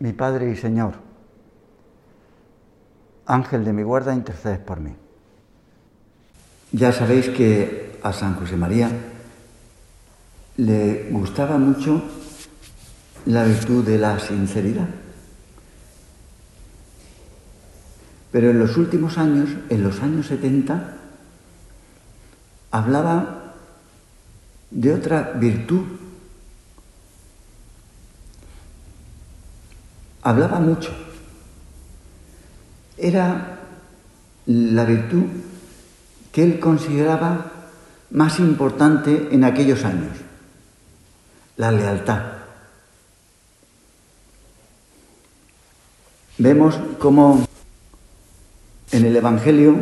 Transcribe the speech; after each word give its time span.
mi 0.00 0.12
Padre 0.12 0.50
y 0.50 0.56
Señor, 0.56 0.94
Ángel 3.26 3.64
de 3.64 3.72
mi 3.72 3.82
guarda, 3.82 4.14
intercedes 4.14 4.58
por 4.58 4.80
mí. 4.80 4.94
Ya 6.72 6.92
sabéis 6.92 7.28
que 7.30 7.98
a 8.02 8.12
San 8.12 8.34
José 8.36 8.56
María 8.56 8.90
le 10.56 11.08
gustaba 11.10 11.58
mucho 11.58 12.02
la 13.26 13.44
virtud 13.44 13.84
de 13.84 13.98
la 13.98 14.18
sinceridad. 14.18 14.88
Pero 18.30 18.50
en 18.50 18.58
los 18.58 18.76
últimos 18.76 19.18
años, 19.18 19.50
en 19.68 19.82
los 19.82 20.00
años 20.00 20.26
70, 20.26 20.96
hablaba 22.70 23.54
de 24.70 24.94
otra 24.94 25.32
virtud. 25.34 25.84
Hablaba 30.22 30.58
mucho. 30.60 30.90
Era 32.96 33.58
la 34.46 34.84
virtud 34.84 35.24
que 36.32 36.42
él 36.42 36.58
consideraba 36.58 37.52
más 38.10 38.38
importante 38.38 39.28
en 39.30 39.44
aquellos 39.44 39.84
años, 39.84 40.16
la 41.56 41.70
lealtad. 41.70 42.22
Vemos 46.38 46.78
cómo 46.98 47.44
en 48.92 49.04
el 49.04 49.16
Evangelio 49.16 49.76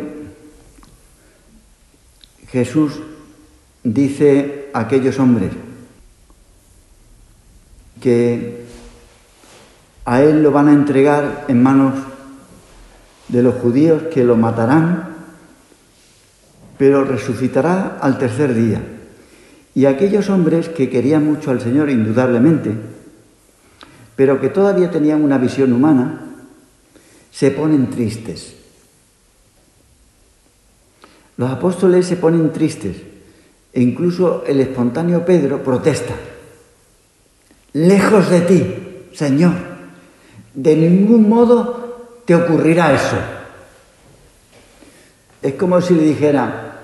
Jesús 2.49 2.99
dice 3.83 4.69
a 4.73 4.81
aquellos 4.81 5.19
hombres 5.19 5.51
que 8.01 8.66
a 10.07 10.21
él 10.23 10.41
lo 10.41 10.51
van 10.51 10.69
a 10.69 10.73
entregar 10.73 11.43
en 11.49 11.61
manos 11.61 11.93
de 13.27 13.43
los 13.43 13.55
judíos 13.55 14.03
que 14.03 14.23
lo 14.23 14.37
matarán, 14.37 15.15
pero 16.77 17.03
resucitará 17.03 17.97
al 17.99 18.17
tercer 18.17 18.53
día. 18.53 18.81
Y 19.75 19.85
aquellos 19.85 20.29
hombres 20.29 20.69
que 20.69 20.89
querían 20.89 21.25
mucho 21.25 21.51
al 21.51 21.59
Señor, 21.59 21.89
indudablemente, 21.89 22.71
pero 24.15 24.39
que 24.39 24.47
todavía 24.47 24.89
tenían 24.89 25.21
una 25.21 25.37
visión 25.37 25.73
humana, 25.73 26.21
se 27.29 27.51
ponen 27.51 27.89
tristes. 27.89 28.55
Los 31.35 31.51
apóstoles 31.51 32.05
se 32.05 32.15
ponen 32.15 32.53
tristes 32.53 32.95
e 33.73 33.81
incluso 33.81 34.45
el 34.47 34.61
espontáneo 34.61 35.25
Pedro 35.25 35.61
protesta. 35.61 36.15
Lejos 37.73 38.29
de 38.29 38.41
ti, 38.41 38.75
Señor, 39.13 39.66
de 40.57 40.75
ningún 40.75 41.29
modo 41.29 42.23
te 42.25 42.33
ocurrirá 42.33 42.91
eso. 42.91 43.15
Es 45.43 45.53
como 45.53 45.79
si 45.81 45.93
le 45.93 46.01
dijera, 46.01 46.79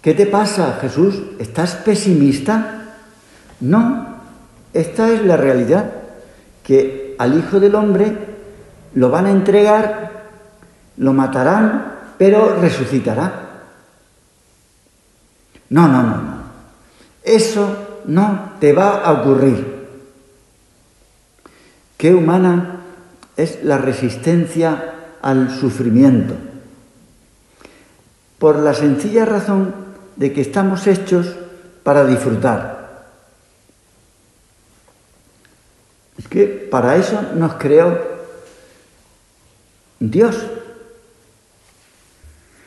¿qué 0.00 0.14
te 0.14 0.26
pasa, 0.26 0.78
Jesús? 0.80 1.20
¿Estás 1.40 1.74
pesimista? 1.74 2.94
No, 3.58 4.06
esta 4.72 5.10
es 5.10 5.24
la 5.26 5.36
realidad, 5.36 5.92
que 6.62 7.16
al 7.18 7.36
Hijo 7.36 7.58
del 7.58 7.74
Hombre 7.74 8.16
lo 8.94 9.10
van 9.10 9.26
a 9.26 9.30
entregar, 9.30 10.28
lo 10.96 11.12
matarán, 11.12 11.98
pero 12.16 12.56
resucitará. 12.60 13.32
No, 15.70 15.88
no, 15.88 16.02
no, 16.04 16.16
no. 16.18 16.42
Eso 17.24 18.02
no 18.04 18.52
te 18.60 18.72
va 18.72 19.00
a 19.00 19.10
ocurrir. 19.10 19.72
Qué 21.96 22.14
humana 22.14 22.81
es 23.36 23.62
la 23.64 23.78
resistencia 23.78 24.94
al 25.22 25.50
sufrimiento. 25.50 26.34
Por 28.38 28.58
la 28.58 28.74
sencilla 28.74 29.24
razón 29.24 29.74
de 30.16 30.32
que 30.32 30.40
estamos 30.40 30.86
hechos 30.86 31.34
para 31.82 32.04
disfrutar. 32.04 32.82
Es 36.18 36.28
que 36.28 36.46
para 36.46 36.96
eso 36.96 37.20
nos 37.34 37.54
creó 37.54 37.98
Dios. 39.98 40.36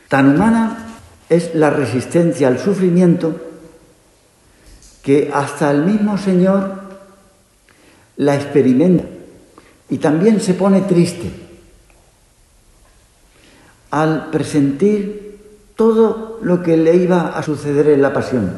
Tan 0.10 0.36
humana 0.36 1.00
es 1.30 1.54
la 1.56 1.70
resistencia 1.70 2.48
al 2.48 2.60
sufrimiento 2.60 3.42
que 5.04 5.30
hasta 5.34 5.70
el 5.72 5.84
mismo 5.84 6.18
Señor 6.18 6.82
la 8.18 8.36
experimenta 8.36 9.15
y 9.90 9.98
también 9.98 10.40
se 10.40 10.54
pone 10.54 10.82
triste 10.82 11.32
al 13.92 14.30
presentir 14.30 15.40
todo 15.76 16.40
lo 16.42 16.62
que 16.62 16.76
le 16.78 16.96
iba 16.96 17.38
a 17.38 17.44
suceder 17.44 17.88
en 17.90 18.02
la 18.02 18.14
pasión. 18.14 18.52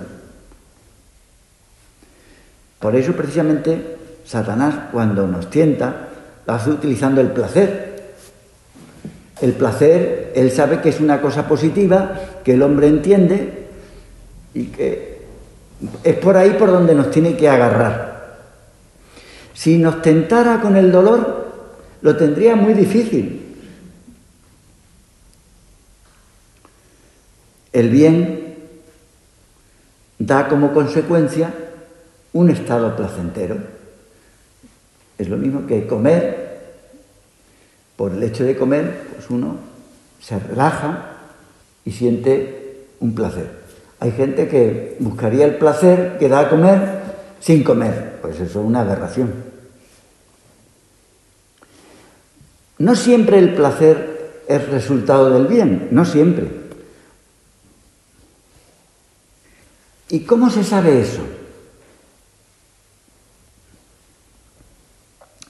Por 2.79 2.95
eso 2.95 3.13
precisamente 3.13 3.97
Satanás 4.25 4.89
cuando 4.91 5.27
nos 5.27 5.49
tienta 5.49 6.07
lo 6.45 6.53
hace 6.53 6.69
utilizando 6.69 7.19
el 7.19 7.31
placer, 7.31 8.13
el 9.41 9.53
placer, 9.53 10.31
él 10.35 10.51
sabe 10.51 10.81
que 10.81 10.89
es 10.89 10.99
una 10.99 11.21
cosa 11.21 11.47
positiva, 11.47 12.19
que 12.43 12.53
el 12.53 12.63
hombre 12.63 12.87
entiende 12.87 13.67
y 14.53 14.65
que 14.67 15.21
es 16.03 16.15
por 16.15 16.37
ahí 16.37 16.51
por 16.51 16.71
donde 16.71 16.95
nos 16.95 17.11
tiene 17.11 17.35
que 17.35 17.47
agarrar. 17.47 18.06
Si 19.57 19.79
nos 19.79 20.03
tentara 20.03 20.61
con 20.61 20.75
el 20.75 20.91
dolor, 20.91 21.47
lo 22.03 22.15
tendría 22.15 22.55
muy 22.55 22.75
difícil. 22.75 23.55
El 27.73 27.89
bien 27.89 28.55
da 30.19 30.47
como 30.47 30.75
consecuencia 30.75 31.51
un 32.33 32.51
estado 32.51 32.95
placentero. 32.95 33.57
Es 35.17 35.27
lo 35.27 35.37
mismo 35.37 35.65
que 35.65 35.87
comer 35.87 36.59
por 37.95 38.11
el 38.11 38.21
hecho 38.21 38.43
de 38.43 38.55
comer, 38.55 39.07
pues 39.15 39.27
uno 39.31 39.57
se 40.21 40.37
relaja 40.37 41.13
y 41.83 41.93
siente 41.93 42.85
un 42.99 43.15
placer. 43.15 43.49
Hay 43.99 44.11
gente 44.11 44.47
que 44.47 44.97
buscaría 44.99 45.45
el 45.45 45.55
placer 45.55 46.17
que 46.19 46.29
da 46.29 46.41
a 46.41 46.49
comer 46.49 47.01
sin 47.39 47.63
comer. 47.63 48.19
Pues 48.21 48.35
eso 48.35 48.59
es 48.59 48.65
una 48.65 48.81
aberración. 48.81 49.46
No 52.79 52.95
siempre 52.95 53.39
el 53.39 53.55
placer 53.55 54.43
es 54.47 54.69
resultado 54.69 55.31
del 55.31 55.47
bien, 55.47 55.87
no 55.91 56.05
siempre. 56.05 56.67
¿Y 60.09 60.21
cómo 60.21 60.49
se 60.49 60.63
sabe 60.63 61.01
eso? 61.01 61.21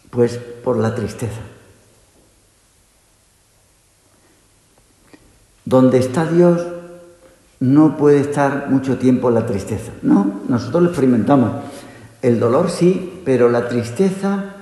Pues 0.10 0.38
por 0.63 0.78
la 0.78 0.96
tristeza. 0.96 1.42
Donde 5.66 6.00
está 6.00 6.25
Dios 6.25 6.66
no 7.60 7.98
puede 7.98 8.22
estar 8.22 8.69
mucho 8.69 8.98
tiempo 8.98 9.30
la 9.30 9.46
tristeza. 9.46 9.92
No, 10.02 10.42
nosotros 10.48 10.84
lo 10.84 10.90
experimentamos. 10.90 11.52
El 12.22 12.40
dolor 12.40 12.72
sí, 12.72 13.22
pero 13.25 13.50
la 13.50 13.68
tristeza 13.68 14.56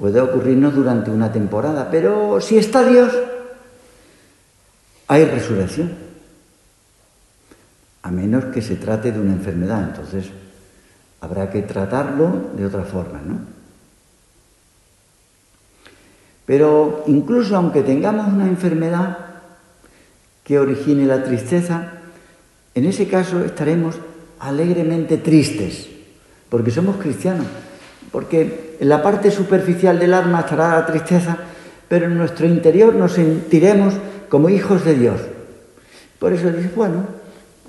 puede 0.00 0.18
ocurrirnos 0.18 0.74
durante 0.74 1.10
una 1.10 1.30
temporada. 1.30 1.90
Pero 1.90 2.40
si 2.40 2.56
está 2.56 2.82
Dios, 2.82 3.12
hay 5.06 5.26
resurrección. 5.26 5.92
A 8.02 8.10
menos 8.10 8.46
que 8.46 8.62
se 8.62 8.76
trate 8.76 9.12
de 9.12 9.20
una 9.20 9.34
enfermedad. 9.34 9.90
Entonces 9.90 10.30
habrá 11.20 11.50
que 11.50 11.60
tratarlo 11.60 12.48
de 12.56 12.64
otra 12.64 12.84
forma, 12.84 13.20
¿no? 13.20 13.40
Pero 16.46 17.04
incluso 17.06 17.54
aunque 17.54 17.82
tengamos 17.82 18.26
una 18.26 18.46
enfermedad, 18.46 19.18
que 20.42 20.58
origine 20.58 21.04
la 21.04 21.22
tristeza, 21.22 21.92
en 22.74 22.86
ese 22.86 23.06
caso 23.06 23.44
estaremos 23.44 23.96
alegremente 24.38 25.18
tristes, 25.18 25.88
porque 26.48 26.70
somos 26.70 26.96
cristianos. 26.96 27.46
Porque 28.10 28.76
en 28.80 28.88
la 28.88 29.02
parte 29.02 29.30
superficial 29.30 29.98
del 29.98 30.14
alma 30.14 30.40
estará 30.40 30.70
la 30.70 30.86
tristeza, 30.86 31.36
pero 31.88 32.06
en 32.06 32.16
nuestro 32.16 32.46
interior 32.46 32.94
nos 32.94 33.12
sentiremos 33.12 33.94
como 34.28 34.48
hijos 34.48 34.84
de 34.84 34.94
Dios. 34.94 35.20
Por 36.18 36.32
eso 36.32 36.50
dices, 36.50 36.74
bueno, 36.74 37.04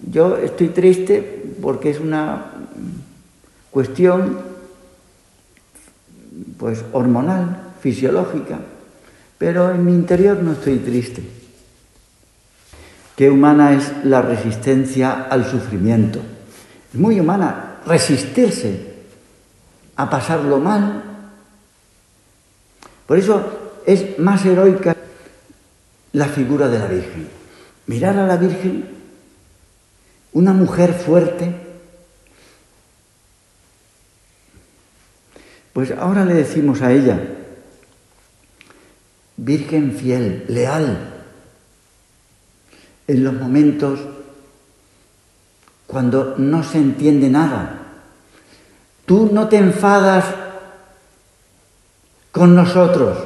yo 0.10 0.38
estoy 0.38 0.70
triste 0.70 1.44
porque 1.62 1.92
es 1.92 2.00
una 2.00 2.46
cuestión 3.70 4.40
pues 6.58 6.84
hormonal, 6.92 7.74
fisiológica, 7.82 8.60
pero 9.38 9.72
en 9.72 9.86
mi 9.86 9.94
interior 9.94 10.38
no 10.42 10.54
estoy 10.54 10.78
triste. 10.78 11.24
Qué 13.16 13.30
humana 13.30 13.74
es 13.74 13.92
la 14.04 14.22
resistencia 14.22 15.28
al 15.30 15.46
sufrimiento. 15.46 16.20
Es 16.94 17.00
muy 17.00 17.20
humana 17.20 17.78
resistirse 17.86 18.91
a 20.02 20.10
pasarlo 20.10 20.60
mal. 20.60 21.04
Por 23.06 23.20
eso 23.20 23.82
es 23.86 24.18
más 24.18 24.44
heroica 24.44 24.96
la 26.14 26.26
figura 26.26 26.68
de 26.68 26.80
la 26.80 26.88
Virgen. 26.88 27.28
Mirar 27.86 28.18
a 28.18 28.26
la 28.26 28.38
Virgen, 28.38 28.90
una 30.34 30.54
mujer 30.54 30.94
fuerte, 30.94 31.54
pues 35.72 35.92
ahora 35.92 36.26
le 36.26 36.34
decimos 36.34 36.82
a 36.82 36.92
ella, 36.92 37.20
Virgen 39.38 39.94
fiel, 39.94 40.46
leal, 40.48 40.98
en 43.08 43.24
los 43.24 43.34
momentos 43.34 44.00
cuando 45.86 46.36
no 46.38 46.64
se 46.64 46.80
entiende 46.80 47.30
nada. 47.30 47.81
Tú 49.12 49.28
no 49.30 49.50
te 49.50 49.58
enfadas 49.58 50.24
con 52.32 52.56
nosotros, 52.56 53.18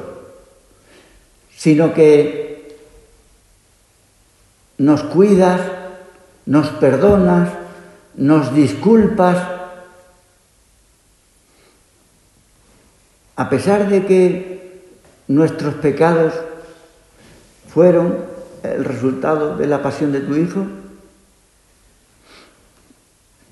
sino 1.55 1.93
que 1.93 2.75
nos 4.79 5.03
cuidas, 5.03 5.61
nos 6.47 6.69
perdonas, 6.69 7.49
nos 8.15 8.55
disculpas, 8.55 9.37
a 13.35 13.47
pesar 13.47 13.87
de 13.87 14.07
que 14.07 14.81
nuestros 15.27 15.75
pecados 15.75 16.33
fueron 17.71 18.25
el 18.63 18.83
resultado 18.83 19.55
de 19.55 19.67
la 19.67 19.83
pasión 19.83 20.11
de 20.11 20.21
tu 20.21 20.35
Hijo? 20.35 20.65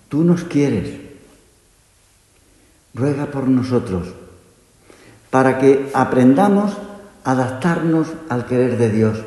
Tú 0.09 0.23
nos 0.23 0.43
quieres. 0.45 1.02
Ruega 2.93 3.27
por 3.27 3.47
nosotros 3.47 4.07
para 5.29 5.57
que 5.57 5.89
aprendamos 5.93 6.77
a 7.23 7.31
adaptarnos 7.31 8.07
al 8.29 8.45
querer 8.45 8.77
de 8.77 8.89
Dios. 8.91 9.17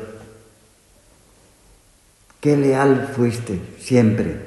Qué 2.39 2.55
leal 2.55 3.11
fuiste 3.13 3.59
siempre, 3.79 4.39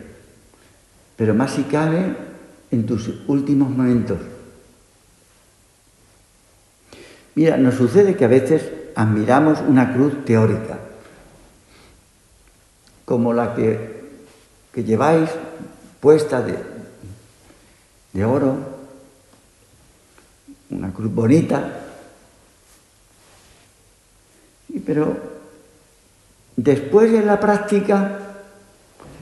pero 1.17 1.35
más 1.35 1.53
si 1.53 1.65
cabe 1.65 2.17
en 2.71 2.87
tus 2.87 3.11
últimos 3.27 3.69
momentos. 3.69 4.19
Mira, 7.35 7.57
nos 7.59 7.75
sucede 7.75 8.17
que 8.17 8.25
a 8.25 8.29
veces 8.29 8.63
admiramos 8.95 9.61
una 9.61 9.93
cruz 9.93 10.25
teórica 10.25 10.79
como 13.05 13.33
la 13.33 13.55
que, 13.57 14.01
lleváis 14.77 15.29
puesta 15.99 16.43
de, 16.43 18.25
oro, 18.25 18.80
una 20.71 20.93
cruz 20.93 21.13
bonita, 21.13 21.81
pero 24.85 25.17
después 26.57 27.13
en 27.13 27.27
la 27.27 27.39
práctica, 27.39 28.19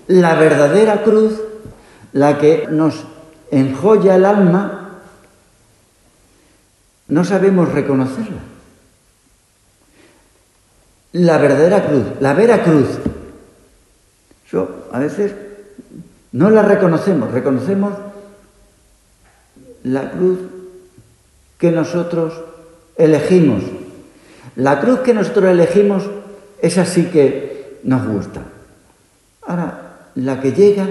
la 0.06 0.34
verdadera 0.34 1.02
cruz, 1.02 1.38
la 2.12 2.38
que 2.38 2.66
nos 2.70 3.04
enjolla 3.50 4.16
el 4.16 4.24
alma, 4.24 5.00
no 7.08 7.24
sabemos 7.24 7.72
reconocerla. 7.72 8.40
La 11.12 11.38
verdadera 11.38 11.86
cruz, 11.86 12.04
la 12.20 12.34
vera 12.34 12.62
cruz, 12.62 12.86
yo, 14.50 14.88
a 14.92 14.98
veces 14.98 15.34
no 16.32 16.50
la 16.50 16.62
reconocemos, 16.62 17.30
reconocemos 17.30 17.94
la 19.82 20.10
cruz 20.10 20.38
que 21.58 21.70
nosotros 21.72 22.34
elegimos. 22.96 23.62
La 24.56 24.80
cruz 24.80 25.00
que 25.00 25.14
nosotros 25.14 25.50
elegimos, 25.50 26.08
es 26.60 26.78
así 26.78 27.04
que 27.06 27.78
nos 27.84 28.06
gusta. 28.06 28.42
Ahora, 29.46 30.10
la 30.14 30.40
que 30.40 30.52
llega, 30.52 30.86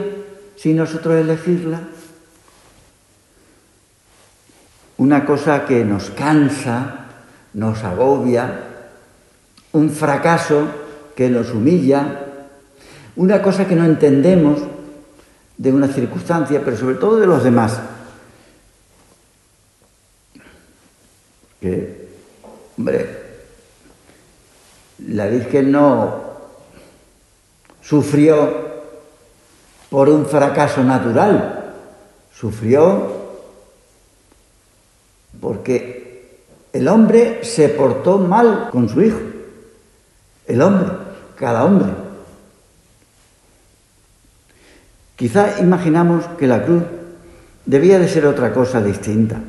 sin 0.56 0.78
nosotros 0.78 1.16
elegirla, 1.16 1.82
una 4.98 5.26
cosa 5.26 5.66
que 5.66 5.84
nos 5.86 6.10
cansa, 6.10 7.06
nos 7.54 7.84
agobia, 7.84 8.64
un 9.74 9.90
fracaso 9.90 10.68
que 11.16 11.30
nos 11.30 11.52
humilla, 11.52 12.26
una 13.16 13.42
cosa 13.42 13.68
que 13.68 13.76
no 13.76 13.86
entendemos 13.86 14.60
de 15.58 15.74
una 15.74 15.88
circunstancia, 15.88 16.62
pero 16.64 16.78
sobre 16.78 16.96
todo 16.96 17.20
de 17.20 17.28
los 17.28 17.44
demás. 17.44 17.80
Hombre, 22.78 23.18
la 25.08 25.28
Virgen 25.28 25.72
no 25.72 26.28
sufrió 27.82 28.68
por 29.90 30.10
un 30.10 30.26
fracaso 30.26 30.84
natural, 30.84 31.74
sufrió 32.34 33.28
porque 35.40 36.42
el 36.74 36.88
hombre 36.88 37.44
se 37.44 37.70
portó 37.70 38.18
mal 38.18 38.70
con 38.72 38.90
su 38.90 39.02
hijo, 39.02 39.20
el 40.46 40.62
hombre, 40.62 40.90
cada 41.36 41.64
hombre. 41.64 41.88
Quizá 45.16 45.60
imaginamos 45.60 46.26
que 46.38 46.46
la 46.46 46.64
cruz 46.64 46.84
debía 47.66 47.98
de 47.98 48.08
ser 48.08 48.26
otra 48.26 48.54
cosa 48.54 48.82
distinta, 48.82 49.40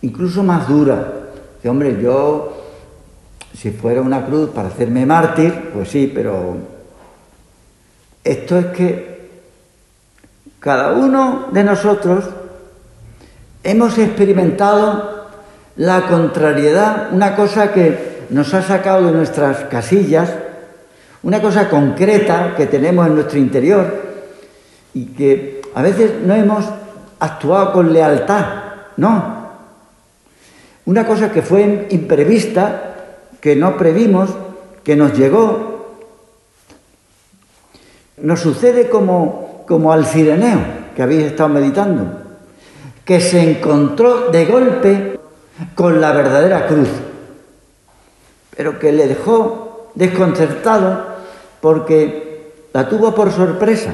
incluso 0.00 0.42
más 0.42 0.68
dura. 0.68 1.21
Hombre, 1.64 1.96
yo, 2.02 2.52
si 3.56 3.70
fuera 3.70 4.00
una 4.00 4.26
cruz 4.26 4.50
para 4.50 4.68
hacerme 4.68 5.06
mártir, 5.06 5.70
pues 5.72 5.88
sí, 5.88 6.10
pero 6.12 6.56
esto 8.24 8.58
es 8.58 8.66
que 8.66 9.30
cada 10.58 10.92
uno 10.92 11.48
de 11.52 11.64
nosotros 11.64 12.24
hemos 13.62 13.96
experimentado 13.98 15.26
la 15.76 16.02
contrariedad, 16.02 17.12
una 17.12 17.34
cosa 17.34 17.72
que 17.72 18.26
nos 18.30 18.52
ha 18.54 18.62
sacado 18.62 19.06
de 19.06 19.12
nuestras 19.12 19.64
casillas, 19.64 20.32
una 21.22 21.40
cosa 21.40 21.68
concreta 21.68 22.54
que 22.56 22.66
tenemos 22.66 23.06
en 23.06 23.14
nuestro 23.14 23.38
interior, 23.38 24.02
y 24.94 25.06
que 25.06 25.62
a 25.74 25.82
veces 25.82 26.12
no 26.24 26.34
hemos 26.34 26.64
actuado 27.18 27.72
con 27.72 27.92
lealtad, 27.92 28.46
no. 28.96 29.41
Una 30.84 31.06
cosa 31.06 31.30
que 31.30 31.42
fue 31.42 31.86
imprevista, 31.90 32.94
que 33.40 33.54
no 33.56 33.76
previmos, 33.76 34.30
que 34.82 34.96
nos 34.96 35.16
llegó, 35.16 35.72
nos 38.16 38.40
sucede 38.40 38.88
como, 38.88 39.64
como 39.66 39.92
al 39.92 40.06
cireneo 40.06 40.60
que 40.94 41.02
habéis 41.02 41.24
estado 41.24 41.48
meditando, 41.48 42.04
que 43.04 43.20
se 43.20 43.40
encontró 43.50 44.30
de 44.30 44.44
golpe 44.46 45.20
con 45.74 46.00
la 46.00 46.12
verdadera 46.12 46.66
cruz, 46.66 46.88
pero 48.56 48.78
que 48.78 48.92
le 48.92 49.08
dejó 49.08 49.90
desconcertado 49.94 51.06
porque 51.60 52.52
la 52.72 52.88
tuvo 52.88 53.14
por 53.14 53.30
sorpresa. 53.32 53.92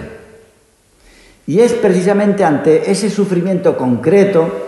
Y 1.47 1.61
es 1.61 1.73
precisamente 1.73 2.45
ante 2.45 2.91
ese 2.91 3.09
sufrimiento 3.09 3.77
concreto 3.77 4.68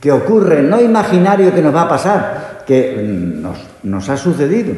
que 0.00 0.12
ocurre, 0.12 0.62
no 0.62 0.80
imaginario 0.80 1.54
que 1.54 1.62
nos 1.62 1.74
va 1.74 1.82
a 1.82 1.88
pasar, 1.88 2.64
que 2.66 2.96
nos, 3.02 3.58
nos 3.82 4.08
ha 4.08 4.16
sucedido. 4.16 4.74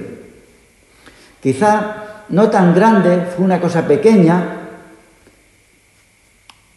Quizá 1.43 2.25
no 2.31 2.49
tan 2.49 2.75
grande, 2.75 3.27
fue 3.35 3.45
una 3.45 3.61
cosa 3.61 3.87
pequeña, 3.87 4.59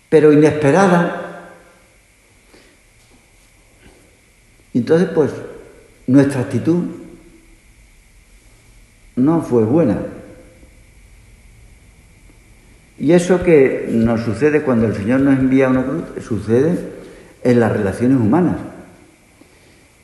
pero 0.10 0.34
inesperada. 0.34 1.50
Entonces, 4.74 5.10
pues, 5.14 5.32
nuestra 6.08 6.42
actitud 6.42 6.84
no 9.16 9.42
fue 9.42 9.64
buena. 9.64 9.98
Y 13.00 13.12
eso 13.12 13.44
que 13.44 13.88
nos 13.90 14.22
sucede 14.22 14.62
cuando 14.62 14.88
el 14.88 14.96
Señor 14.96 15.22
nos 15.22 15.38
envía 15.38 15.70
una 15.70 15.84
cruz, 15.84 16.04
sucede 16.26 17.03
en 17.44 17.60
las 17.60 17.72
relaciones 17.72 18.18
humanas. 18.18 18.56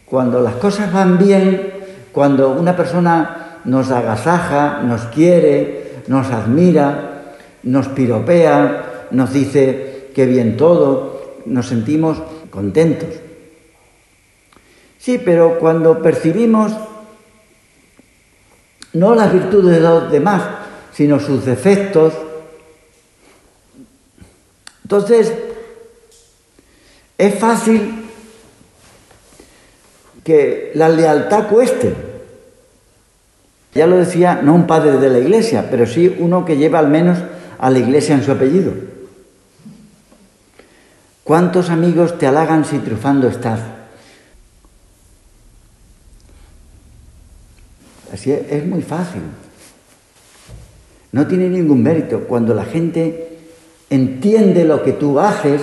Cuando 0.05 0.41
las 0.41 0.55
cosas 0.55 0.91
van 0.91 1.17
bien, 1.17 1.73
cuando 2.11 2.51
una 2.51 2.75
persona 2.75 3.59
nos 3.65 3.91
agasaja, 3.91 4.81
nos 4.83 5.01
quiere, 5.03 6.01
nos 6.07 6.31
admira, 6.31 7.35
nos 7.63 7.87
piropea, 7.89 9.07
nos 9.11 9.33
dice 9.33 10.09
que 10.13 10.25
bien 10.25 10.57
todo, 10.57 11.37
nos 11.45 11.67
sentimos 11.67 12.21
contentos. 12.49 13.09
Sí, 14.97 15.21
pero 15.23 15.59
cuando 15.59 16.01
percibimos 16.01 16.73
no 18.93 19.15
las 19.15 19.31
virtudes 19.31 19.75
de 19.75 19.81
los 19.81 20.11
demás, 20.11 20.41
sino 20.91 21.19
sus 21.19 21.45
defectos, 21.45 22.13
entonces 24.83 25.31
es 27.19 27.35
fácil 27.35 28.05
que 30.23 30.71
la 30.73 30.87
lealtad 30.87 31.49
cueste. 31.49 31.93
Ya 33.75 33.85
lo 33.87 33.97
decía, 33.97 34.39
no 34.41 34.55
un 34.55 34.65
padre 34.65 34.93
de 34.93 35.09
la 35.09 35.19
iglesia, 35.19 35.67
pero 35.69 35.85
sí 35.85 36.15
uno 36.17 36.45
que 36.45 36.55
lleva 36.55 36.79
al 36.79 36.87
menos 36.87 37.19
a 37.59 37.69
la 37.69 37.77
iglesia 37.77 38.15
en 38.15 38.23
su 38.23 38.31
apellido. 38.31 38.71
¿Cuántos 41.25 41.69
amigos 41.69 42.17
te 42.17 42.25
halagan 42.25 42.63
si 42.63 42.79
triunfando 42.79 43.27
estás? 43.27 43.59
Así 48.13 48.31
es, 48.31 48.49
es 48.49 48.65
muy 48.65 48.81
fácil. 48.81 49.21
No 51.11 51.27
tiene 51.27 51.49
ningún 51.49 51.83
mérito. 51.83 52.21
Cuando 52.21 52.53
la 52.53 52.63
gente 52.63 53.39
entiende 53.89 54.63
lo 54.63 54.81
que 54.83 54.93
tú 54.93 55.19
haces, 55.19 55.61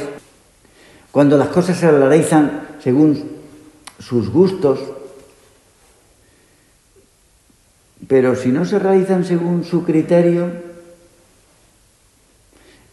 cuando 1.10 1.36
las 1.36 1.48
cosas 1.48 1.78
se 1.78 1.90
realizan 1.90 2.76
según 2.82 3.30
sus 3.98 4.30
gustos, 4.30 4.80
pero 8.06 8.36
si 8.36 8.50
no 8.50 8.64
se 8.64 8.78
realizan 8.78 9.24
según 9.24 9.64
su 9.64 9.84
criterio, 9.84 10.50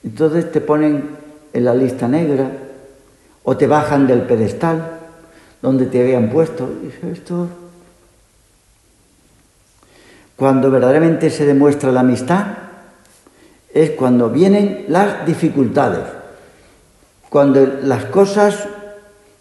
entonces 0.04 0.52
te 0.52 0.62
ponen 0.62 1.18
en 1.54 1.66
la 1.66 1.74
lista 1.74 2.08
negra 2.08 2.52
o 3.44 3.58
te 3.58 3.68
bajan 3.68 4.08
del 4.08 4.22
pedestal 4.22 5.00
donde 5.62 5.86
te 5.86 6.02
habían 6.02 6.30
puesto. 6.30 6.70
Esto 7.12 7.50
cuando 10.36 10.72
verdaderamente 10.72 11.30
se 11.30 11.46
demuestra 11.46 11.92
la 11.92 12.02
amistad 12.02 12.48
es 13.74 13.92
cuando 13.92 14.30
vienen 14.30 14.86
las 14.88 15.26
dificultades, 15.26 16.04
cuando 17.34 17.66
las 17.66 18.06
cosas 18.06 18.68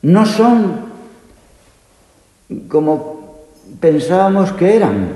no 0.00 0.24
son 0.24 0.86
como 2.66 3.44
pensábamos 3.80 4.50
que 4.52 4.76
eran, 4.76 5.12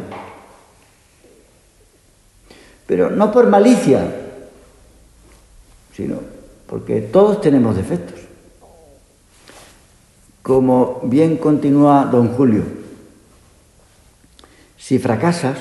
pero 2.87 3.09
no 3.09 3.33
por 3.33 3.47
malicia, 3.47 4.15
sino 5.95 6.21
porque 6.67 7.01
todos 7.01 7.41
tenemos 7.41 7.77
defectos. 7.77 8.21
Como 10.43 11.01
bien 11.05 11.39
continúa 11.39 12.05
don 12.05 12.29
Julio, 12.35 12.65
si 14.77 14.99
fracasas, 14.99 15.57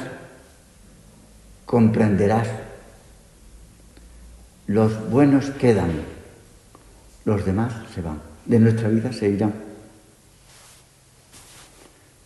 comprenderás. 1.66 2.50
Los 4.68 5.10
buenos 5.10 5.52
quedan, 5.52 6.15
los 7.26 7.44
demás 7.44 7.74
se 7.94 8.02
van. 8.02 8.22
De 8.46 8.60
nuestra 8.60 8.88
vida 8.88 9.12
se 9.12 9.28
irán. 9.28 9.54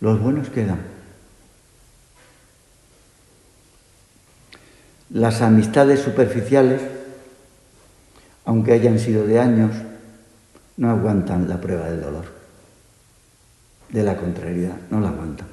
Los 0.02 0.22
buenos 0.22 0.50
quedan. 0.50 0.80
Las 5.10 5.42
amistades 5.42 6.02
superficiales, 6.02 6.82
aunque 8.46 8.74
hayan 8.74 9.00
sido 9.00 9.26
de 9.26 9.40
años, 9.40 9.72
no 10.78 10.92
aguantan 10.92 11.50
la 11.50 11.60
prueba 11.60 11.90
del 11.90 12.02
dolor, 12.02 12.26
de 13.90 14.04
la 14.04 14.16
contrariedad, 14.16 14.78
no 14.92 15.00
la 15.00 15.10
aguantan. 15.10 15.48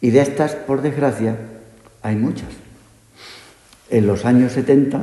Y 0.00 0.10
de 0.10 0.20
estas, 0.20 0.54
por 0.54 0.80
desgracia, 0.82 1.36
hay 2.02 2.16
muchas. 2.16 2.48
En 3.90 4.06
los 4.06 4.24
años 4.24 4.52
70, 4.52 5.00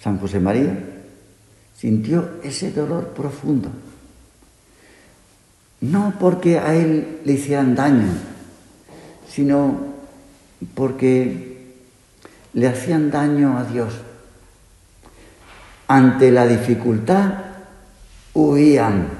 San 0.00 0.18
José 0.18 0.40
María 0.40 0.97
sintió 1.78 2.28
ese 2.42 2.72
dolor 2.72 3.08
profundo. 3.08 3.70
No 5.80 6.14
porque 6.18 6.58
a 6.58 6.74
él 6.74 7.20
le 7.24 7.32
hicieran 7.34 7.76
daño, 7.76 8.08
sino 9.28 9.78
porque 10.74 11.58
le 12.52 12.66
hacían 12.66 13.10
daño 13.10 13.56
a 13.56 13.64
Dios. 13.64 13.94
Ante 15.86 16.32
la 16.32 16.46
dificultad 16.46 17.32
huían. 18.34 19.18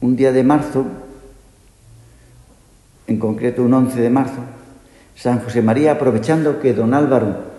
un 0.00 0.16
día 0.16 0.30
de 0.30 0.44
marzo, 0.44 0.86
en 3.08 3.18
concreto 3.18 3.64
un 3.64 3.74
11 3.74 4.00
de 4.00 4.10
marzo, 4.10 4.38
San 5.16 5.40
José 5.40 5.62
María, 5.62 5.92
aprovechando 5.92 6.60
que 6.60 6.74
don 6.74 6.94
Álvaro 6.94 7.52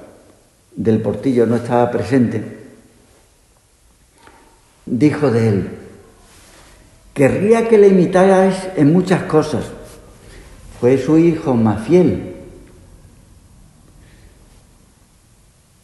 del 0.75 1.01
Portillo 1.01 1.45
no 1.45 1.55
estaba 1.55 1.91
presente, 1.91 2.59
dijo 4.85 5.31
de 5.31 5.49
él, 5.49 5.69
querría 7.13 7.69
que 7.69 7.77
le 7.77 7.87
imitarais 7.87 8.69
en 8.75 8.91
muchas 8.91 9.23
cosas. 9.23 9.65
Fue 10.79 10.97
su 10.97 11.17
hijo 11.17 11.53
más 11.53 11.87
fiel, 11.87 12.35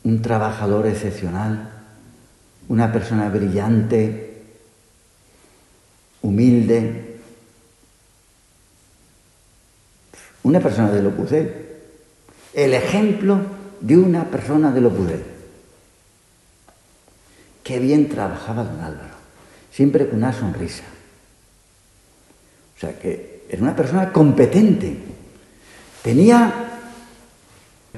un 0.04 0.22
trabajador 0.22 0.88
excepcional, 0.88 1.70
una 2.68 2.92
persona 2.92 3.30
brillante, 3.30 4.44
humilde, 6.22 7.09
una 10.43 10.60
persona 10.60 10.91
de 10.91 11.01
Lopudel, 11.01 11.53
el 12.53 12.74
ejemplo 12.74 13.39
de 13.81 13.98
una 13.98 14.25
persona 14.25 14.72
de 14.72 14.81
Lopudel. 14.81 15.24
Qué 17.63 17.79
bien 17.79 18.10
trabajaba 18.10 18.63
don 18.63 18.81
Álvaro, 18.81 19.15
siempre 19.72 20.08
con 20.08 20.17
una 20.17 20.34
sonrisa. 20.34 20.84
O 22.75 22.79
sea 22.79 22.98
que 22.98 23.46
era 23.50 23.62
una 23.62 23.75
persona 23.75 24.12
competente, 24.12 24.98
tenía 26.01 26.69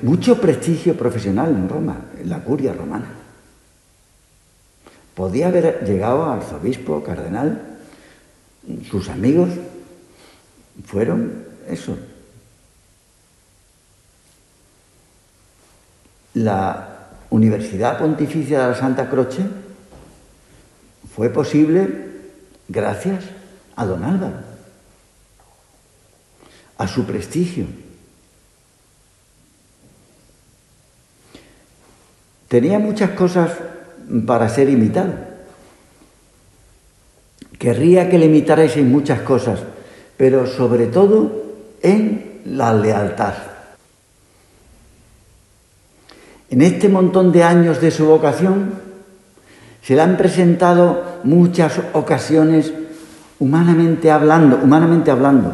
mucho 0.02 0.40
prestigio 0.40 0.98
profesional 0.98 1.52
en 1.52 1.70
Roma, 1.70 2.06
en 2.20 2.30
la 2.30 2.44
curia 2.44 2.74
romana. 2.74 3.08
Podía 5.14 5.48
haber 5.48 5.86
llegado 5.86 6.24
a 6.24 6.36
arzobispo, 6.36 7.04
cardenal, 7.04 7.72
sus 8.90 9.10
amigos 9.10 9.50
fueron 10.86 11.46
eso. 11.68 11.98
La 16.34 17.10
Universidad 17.30 17.98
Pontificia 17.98 18.62
de 18.62 18.68
la 18.70 18.76
Santa 18.76 19.10
Croce 19.10 19.44
fue 21.16 21.30
posible 21.30 22.12
gracias 22.68 23.24
a 23.76 23.86
don 23.86 24.04
Álvaro, 24.04 24.36
a 26.78 26.88
su 26.88 27.06
prestigio. 27.06 27.66
Tenía 32.48 32.80
muchas 32.80 33.12
cosas 33.12 33.52
para 34.26 34.50
ser 34.50 34.70
imitado. 34.70 35.14
Querría 37.58 38.10
que 38.10 38.18
le 38.18 38.26
imitarais 38.26 38.76
en 38.76 38.92
muchas 38.92 39.22
cosas, 39.22 39.60
pero 40.18 40.48
sobre 40.48 40.88
todo 40.88 41.32
en 41.82 42.42
la 42.46 42.74
lealtad. 42.74 43.51
En 46.52 46.62
este 46.62 46.90
montón 46.90 47.32
de 47.32 47.44
años 47.44 47.80
de 47.80 47.92
su 47.92 48.06
vocación 48.06 48.74
se 49.82 49.96
le 49.96 50.02
han 50.02 50.18
presentado 50.18 51.22
muchas 51.24 51.80
ocasiones 51.94 52.74
humanamente 53.40 54.12
hablando, 54.12 54.60
humanamente 54.62 55.12
hablando, 55.12 55.54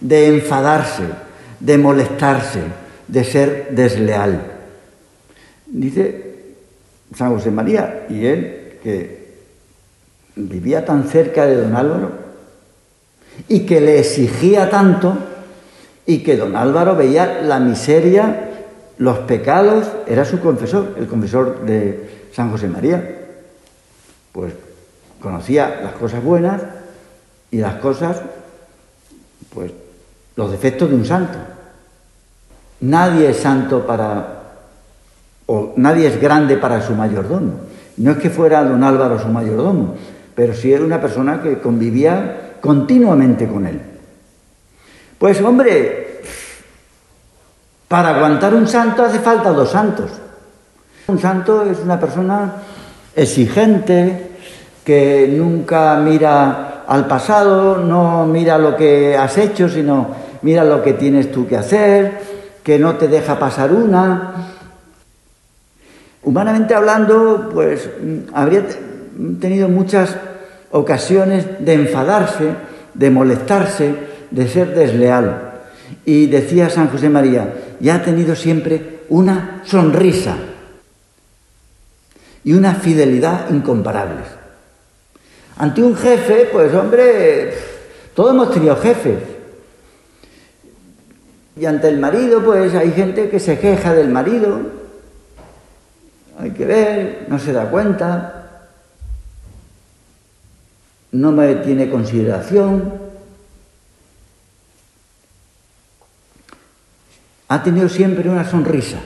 de 0.00 0.26
enfadarse, 0.28 1.02
de 1.60 1.76
molestarse, 1.76 2.62
de 3.06 3.24
ser 3.24 3.68
desleal. 3.72 4.40
Dice 5.66 6.54
San 7.14 7.34
José 7.34 7.50
María 7.50 8.06
y 8.08 8.24
él 8.24 8.78
que 8.82 9.28
vivía 10.34 10.82
tan 10.86 11.04
cerca 11.08 11.44
de 11.44 11.56
don 11.56 11.76
Álvaro 11.76 12.10
y 13.48 13.66
que 13.66 13.82
le 13.82 13.98
exigía 13.98 14.70
tanto 14.70 15.14
y 16.06 16.20
que 16.20 16.38
don 16.38 16.56
Álvaro 16.56 16.96
veía 16.96 17.42
la 17.42 17.60
miseria 17.60 18.47
los 18.98 19.18
pecados, 19.20 19.90
era 20.06 20.24
su 20.24 20.40
confesor, 20.40 20.94
el 20.98 21.06
confesor 21.06 21.64
de 21.64 22.28
San 22.32 22.50
José 22.50 22.68
María. 22.68 23.16
Pues 24.32 24.52
conocía 25.20 25.80
las 25.82 25.94
cosas 25.94 26.22
buenas 26.22 26.62
y 27.50 27.58
las 27.58 27.76
cosas, 27.76 28.20
pues 29.54 29.72
los 30.36 30.50
defectos 30.50 30.90
de 30.90 30.96
un 30.96 31.04
santo. 31.04 31.38
Nadie 32.80 33.30
es 33.30 33.38
santo 33.38 33.86
para, 33.86 34.42
o 35.46 35.72
nadie 35.76 36.06
es 36.06 36.20
grande 36.20 36.56
para 36.56 36.80
su 36.80 36.94
mayordomo. 36.94 37.60
No 37.96 38.12
es 38.12 38.18
que 38.18 38.30
fuera 38.30 38.64
don 38.64 38.84
Álvaro 38.84 39.18
su 39.18 39.28
mayordomo, 39.28 39.96
pero 40.34 40.54
sí 40.54 40.72
era 40.72 40.84
una 40.84 41.00
persona 41.00 41.42
que 41.42 41.58
convivía 41.58 42.58
continuamente 42.60 43.48
con 43.48 43.66
él. 43.66 43.80
Pues 45.18 45.40
hombre, 45.42 45.97
para 47.88 48.10
aguantar 48.10 48.54
un 48.54 48.68
santo 48.68 49.02
hace 49.02 49.18
falta 49.18 49.50
dos 49.50 49.70
santos. 49.70 50.10
Un 51.06 51.18
santo 51.18 51.62
es 51.62 51.78
una 51.80 51.98
persona 51.98 52.52
exigente, 53.16 54.28
que 54.84 55.28
nunca 55.30 55.96
mira 55.96 56.84
al 56.86 57.06
pasado, 57.06 57.78
no 57.78 58.26
mira 58.26 58.56
lo 58.56 58.76
que 58.76 59.16
has 59.16 59.36
hecho, 59.36 59.68
sino 59.68 60.08
mira 60.42 60.64
lo 60.64 60.82
que 60.82 60.94
tienes 60.94 61.32
tú 61.32 61.46
que 61.46 61.56
hacer, 61.56 62.20
que 62.62 62.78
no 62.78 62.96
te 62.96 63.08
deja 63.08 63.38
pasar 63.38 63.72
una. 63.72 64.32
Humanamente 66.22 66.74
hablando, 66.74 67.50
pues 67.52 67.88
habría 68.34 68.64
tenido 69.40 69.68
muchas 69.68 70.16
ocasiones 70.70 71.46
de 71.58 71.74
enfadarse, 71.74 72.54
de 72.94 73.10
molestarse, 73.10 73.94
de 74.30 74.48
ser 74.48 74.74
desleal. 74.74 75.47
Y 76.04 76.26
decía 76.26 76.70
San 76.70 76.88
José 76.88 77.08
María, 77.08 77.54
y 77.80 77.88
ha 77.88 78.02
tenido 78.02 78.34
siempre 78.34 79.00
una 79.08 79.62
sonrisa 79.64 80.36
y 82.44 82.52
una 82.52 82.74
fidelidad 82.74 83.50
incomparables. 83.50 84.26
Ante 85.56 85.82
un 85.82 85.96
jefe, 85.96 86.48
pues 86.52 86.72
hombre, 86.74 87.52
todos 88.14 88.30
hemos 88.32 88.52
tenido 88.52 88.76
jefes. 88.76 89.18
Y 91.56 91.66
ante 91.66 91.88
el 91.88 91.98
marido, 91.98 92.42
pues 92.44 92.74
hay 92.74 92.92
gente 92.92 93.28
que 93.28 93.40
se 93.40 93.58
queja 93.58 93.92
del 93.92 94.08
marido. 94.08 94.60
Hay 96.38 96.52
que 96.52 96.64
ver, 96.64 97.26
no 97.28 97.38
se 97.40 97.52
da 97.52 97.68
cuenta, 97.68 98.68
no 101.10 101.32
me 101.32 101.56
tiene 101.56 101.90
consideración. 101.90 103.07
Ha 107.48 107.62
tenido 107.62 107.88
siempre 107.88 108.28
una 108.28 108.48
sonrisa. 108.48 108.98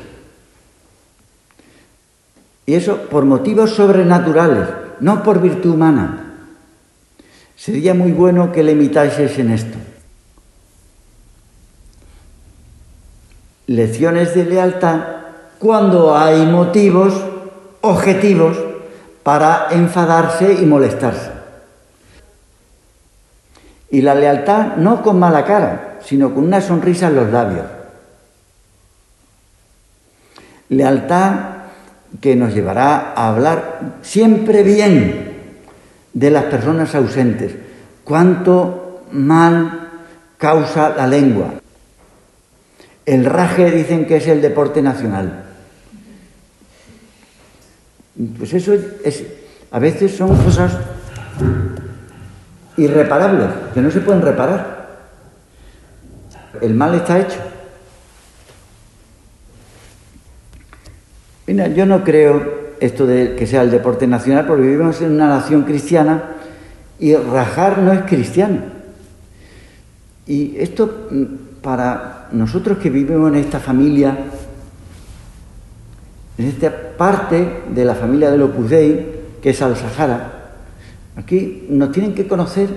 Y 2.67 2.75
eso 2.75 3.09
por 3.11 3.25
motivos 3.25 3.75
sobrenaturales, 3.75 4.69
no 5.01 5.23
por 5.23 5.41
virtud 5.41 5.75
humana. 5.75 6.35
Sería 7.57 7.95
muy 7.95 8.13
bueno 8.13 8.53
que 8.53 8.63
le 8.63 8.73
imitases 8.73 9.39
en 9.39 9.51
esto. 9.51 9.79
Lecciones 13.67 14.35
de 14.35 14.45
lealtad 14.45 15.01
cuando 15.59 16.17
hay 16.17 16.45
motivos 16.47 17.15
objetivos 17.81 18.57
para 19.23 19.69
enfadarse 19.71 20.53
y 20.55 20.67
molestarse. 20.67 21.31
Y 23.91 24.03
la 24.03 24.15
lealtad 24.15 24.77
no 24.77 25.03
con 25.03 25.19
mala 25.19 25.45
cara, 25.45 25.99
sino 26.03 26.35
con 26.35 26.45
una 26.45 26.61
sonrisa 26.61 27.09
en 27.09 27.17
los 27.17 27.31
labios. 27.31 27.82
Lealtad 30.73 31.35
que 32.21 32.35
nos 32.35 32.55
llevará 32.55 33.13
a 33.15 33.29
hablar 33.29 33.99
siempre 34.03 34.63
bien 34.63 35.33
de 36.13 36.31
las 36.31 36.45
personas 36.45 36.95
ausentes. 36.95 37.53
Cuánto 38.05 39.05
mal 39.13 39.91
causa 40.39 40.95
la 40.97 41.07
lengua. 41.07 41.55
El 43.05 43.25
raje 43.25 43.71
dicen 43.71 44.07
que 44.07 44.17
es 44.17 44.27
el 44.29 44.41
deporte 44.41 44.81
nacional. 44.81 45.45
Pues 48.39 48.55
eso 48.55 48.73
es, 49.05 49.25
a 49.71 49.79
veces 49.79 50.17
son 50.17 50.37
cosas 50.43 50.73
irreparables, 52.77 53.49
que 53.75 53.81
no 53.81 53.91
se 53.91 54.01
pueden 54.01 54.23
reparar. 54.23 54.89
El 56.61 56.75
mal 56.75 56.95
está 56.95 57.21
hecho. 57.21 57.52
Yo 61.75 61.87
no 61.87 62.03
creo 62.03 62.63
esto 62.81 63.07
de 63.07 63.37
que 63.37 63.47
sea 63.47 63.63
el 63.63 63.71
deporte 63.71 64.07
nacional 64.07 64.47
porque 64.47 64.63
vivimos 64.63 65.01
en 65.03 65.13
una 65.13 65.29
nación 65.29 65.63
cristiana 65.63 66.23
y 66.99 67.15
rajar 67.15 67.79
no 67.79 67.93
es 67.93 68.01
cristiano. 68.03 68.59
Y 70.27 70.57
esto 70.57 71.09
mm, 71.11 71.25
para 71.61 72.29
nosotros 72.33 72.79
que 72.79 72.91
vivimos 72.91 73.31
en 73.33 73.39
esta 73.39 73.61
familia, 73.61 74.17
en 76.39 76.47
esta 76.47 76.73
parte 76.97 77.63
de 77.73 77.85
la 77.85 77.95
familia 77.95 78.31
de 78.31 78.43
Opus 78.43 78.71
Dei, 78.71 79.07
que 79.43 79.51
es 79.51 79.61
Al-Sahara, 79.61 80.53
aquí 81.17 81.67
nos 81.69 81.93
tienen 81.93 82.15
que 82.15 82.27
conocer 82.27 82.69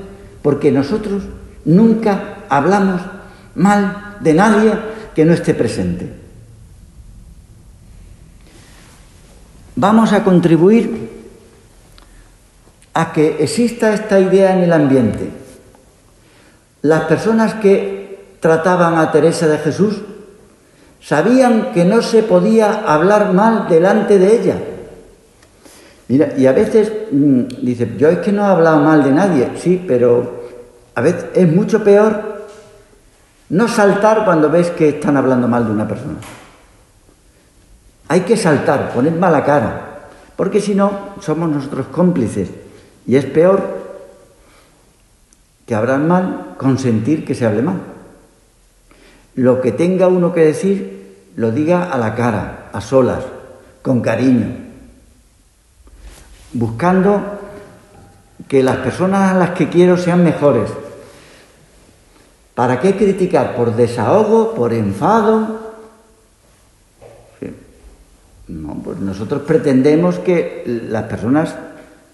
porque 0.41 0.71
nosotros 0.71 1.23
nunca 1.63 2.39
hablamos 2.49 3.01
mal 3.55 4.17
de 4.19 4.33
nadie 4.33 4.73
que 5.15 5.23
no 5.25 5.33
esté 5.33 5.53
presente. 5.53 6.24
Vamos 9.75 10.13
a 10.13 10.23
contribuir 10.23 11.09
a 12.93 13.11
que 13.11 13.43
exista 13.43 13.93
esta 13.93 14.19
idea 14.19 14.55
en 14.55 14.63
el 14.63 14.73
ambiente. 14.73 15.29
Las 16.81 17.03
personas 17.03 17.55
que 17.55 18.35
trataban 18.39 18.97
a 18.97 19.11
Teresa 19.11 19.47
de 19.47 19.57
Jesús 19.57 20.01
sabían 21.01 21.71
que 21.73 21.83
no 21.83 22.01
se 22.01 22.23
podía 22.23 22.83
hablar 22.85 23.33
mal 23.33 23.67
delante 23.67 24.17
de 24.17 24.41
ella. 24.41 24.55
Mira, 26.07 26.33
y 26.37 26.45
a 26.45 26.51
veces 26.51 26.91
mm, 27.11 27.41
dice, 27.63 27.95
yo 27.97 28.09
es 28.09 28.19
que 28.19 28.31
no 28.31 28.43
he 28.43 28.45
hablado 28.45 28.79
mal 28.79 29.03
de 29.03 29.11
nadie, 29.11 29.49
sí, 29.57 29.83
pero 29.87 30.45
a 30.93 31.01
veces 31.01 31.25
es 31.33 31.51
mucho 31.51 31.83
peor 31.83 32.45
no 33.49 33.67
saltar 33.67 34.23
cuando 34.23 34.49
ves 34.49 34.69
que 34.71 34.89
están 34.89 35.17
hablando 35.17 35.47
mal 35.47 35.65
de 35.65 35.71
una 35.71 35.87
persona. 35.87 36.17
Hay 38.07 38.21
que 38.21 38.37
saltar, 38.37 38.93
poner 38.93 39.13
mala 39.13 39.43
cara, 39.43 40.09
porque 40.35 40.61
si 40.61 40.75
no, 40.75 41.15
somos 41.21 41.49
nosotros 41.49 41.87
cómplices. 41.87 42.49
Y 43.07 43.15
es 43.15 43.25
peor 43.25 43.61
que 45.65 45.75
hablar 45.75 45.99
mal, 45.99 46.55
consentir 46.57 47.25
que 47.25 47.35
se 47.35 47.45
hable 47.45 47.61
mal. 47.61 47.81
Lo 49.35 49.61
que 49.61 49.71
tenga 49.71 50.07
uno 50.07 50.33
que 50.33 50.41
decir, 50.41 51.31
lo 51.35 51.51
diga 51.51 51.91
a 51.91 51.97
la 51.97 52.15
cara, 52.15 52.69
a 52.71 52.81
solas, 52.81 53.23
con 53.81 54.01
cariño, 54.01 54.47
buscando 56.53 57.21
que 58.47 58.63
las 58.63 58.77
personas 58.77 59.31
a 59.31 59.37
las 59.37 59.49
que 59.51 59.69
quiero 59.69 59.97
sean 59.97 60.23
mejores. 60.23 60.69
¿Para 62.53 62.79
qué 62.79 62.95
criticar? 62.95 63.55
¿Por 63.55 63.75
desahogo? 63.75 64.53
¿Por 64.53 64.73
enfado? 64.73 65.64
No, 68.47 68.75
pues 68.75 68.99
nosotros 68.99 69.41
pretendemos 69.41 70.19
que 70.19 70.63
las 70.89 71.03
personas 71.03 71.55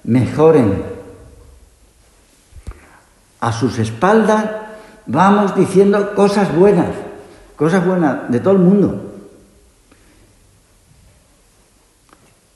mejoren. 0.03 0.83
A 3.39 3.51
sus 3.51 3.79
espaldas 3.79 4.45
vamos 5.07 5.55
diciendo 5.55 6.13
cosas 6.15 6.55
buenas, 6.55 6.89
cosas 7.55 7.85
buenas 7.85 8.31
de 8.31 8.39
todo 8.39 8.53
el 8.53 8.59
mundo. 8.59 9.13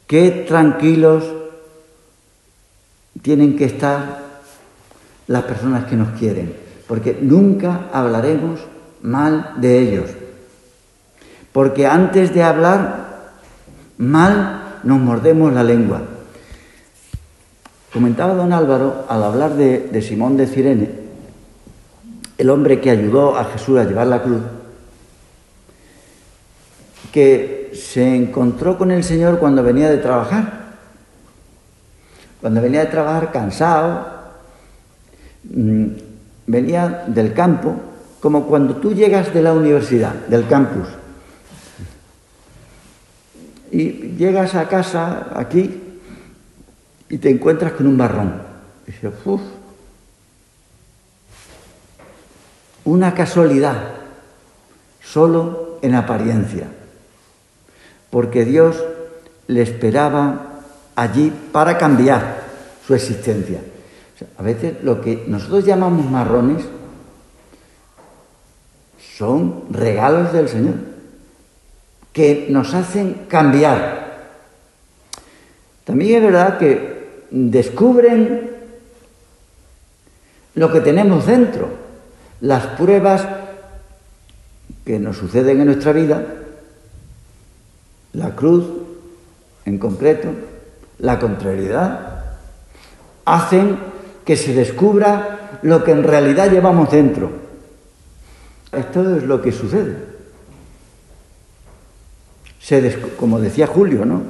Qué 0.08 0.46
tranquilos 0.48 1.24
tienen 3.22 3.58
que 3.58 3.66
estar 3.66 4.24
las 5.28 5.44
personas 5.44 5.86
que 5.86 5.96
nos 5.96 6.10
quieren, 6.20 6.56
porque 6.88 7.18
nunca 7.20 7.90
hablaremos 7.92 8.60
mal 9.02 9.54
de 9.58 9.80
ellos. 9.80 10.12
Porque 11.52 11.88
antes 11.88 12.34
de 12.34 12.44
hablar 12.44 13.05
mal 13.98 14.80
nos 14.84 15.00
mordemos 15.00 15.54
la 15.54 15.64
lengua. 15.64 16.02
Comentaba 17.92 18.34
don 18.34 18.52
Álvaro 18.52 19.06
al 19.08 19.24
hablar 19.24 19.56
de, 19.56 20.02
Simón 20.02 20.36
de 20.36 20.48
Cirene, 20.48 20.90
el 22.38 22.50
hombre 22.50 22.82
que 22.82 22.90
ayudó 22.90 23.38
a 23.38 23.46
Jesús 23.46 23.80
a 23.80 23.86
llevar 23.86 24.08
la 24.08 24.22
cruz, 24.22 24.42
que 27.14 27.72
se 27.74 28.16
encontró 28.16 28.78
con 28.78 28.92
el 28.92 29.04
Señor 29.04 29.40
cuando 29.40 29.64
venía 29.64 29.90
de 29.90 29.98
trabajar. 29.98 30.66
Cuando 32.42 32.62
venía 32.62 32.82
de 32.82 32.92
trabajar 32.92 33.32
cansado, 33.32 34.06
mm, 35.46 35.86
venía 36.48 37.06
del 37.08 37.34
campo, 37.34 37.76
como 38.20 38.46
cuando 38.46 38.76
tú 38.76 38.94
llegas 38.94 39.34
de 39.34 39.42
la 39.42 39.54
universidad, 39.54 40.14
del 40.28 40.48
campus, 40.48 40.88
y 43.76 44.16
llegas 44.18 44.56
a 44.56 44.70
casa 44.70 45.34
aquí 45.36 45.82
y 47.10 47.18
te 47.18 47.30
encuentras 47.30 47.74
con 47.74 47.88
un 47.88 47.98
barrón. 47.98 48.42
Y 48.88 48.92
dices, 48.92 49.12
una 52.86 53.14
casualidad, 53.14 53.76
solo 55.04 55.80
en 55.82 55.94
apariencia, 55.94 56.68
porque 58.12 58.46
Dios 58.46 58.82
le 59.48 59.62
esperaba 59.62 60.62
allí 60.96 61.34
para 61.52 61.78
cambiar 61.78 62.46
su 62.88 62.96
existencia. 62.96 63.60
a 64.38 64.42
veces 64.42 64.82
lo 64.84 65.02
que 65.02 65.26
nosotros 65.28 65.66
llamamos 65.66 66.10
marrones 66.10 66.64
son 69.18 69.66
regalos 69.70 70.32
del 70.32 70.48
Señor 70.48 70.95
que 72.16 72.48
nos 72.50 72.74
hacen 72.74 73.26
cambiar. 73.28 74.06
También 75.84 76.16
es 76.16 76.32
verdad 76.32 76.58
que 76.58 77.26
descubren 77.30 78.52
lo 80.54 80.72
que 80.72 80.80
tenemos 80.80 81.26
dentro, 81.26 81.68
las 82.40 82.68
pruebas 82.68 83.28
que 84.86 84.98
nos 84.98 85.18
suceden 85.18 85.60
en 85.60 85.66
nuestra 85.66 85.92
vida, 85.92 86.26
la 88.14 88.34
cruz 88.34 88.66
en 89.66 89.78
concreto, 89.78 90.30
la 91.00 91.20
contrariedad, 91.20 92.24
hacen 93.26 93.78
que 94.24 94.38
se 94.38 94.54
descubra 94.54 95.60
lo 95.64 95.84
que 95.84 95.92
en 95.92 96.04
realidad 96.04 96.50
llevamos 96.50 96.90
dentro. 96.90 97.30
Esto 98.72 99.18
es 99.18 99.24
lo 99.24 99.42
que 99.42 99.52
sucede. 99.52 100.15
Se 102.66 103.00
como 103.16 103.40
decía 103.40 103.68
Julio, 103.68 104.06
¿no? 104.06 104.24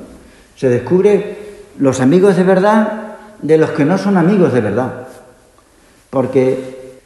Se 0.57 0.67
descubre 0.67 1.37
los 1.79 2.01
amigos 2.01 2.35
de 2.35 2.43
verdad 2.43 3.15
de 3.41 3.57
los 3.57 3.69
que 3.69 3.85
no 3.85 3.97
son 3.97 4.17
amigos 4.17 4.51
de 4.51 4.59
verdad, 4.59 5.07
porque 6.09 6.99